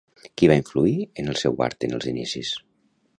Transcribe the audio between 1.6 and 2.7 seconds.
art en els inicis?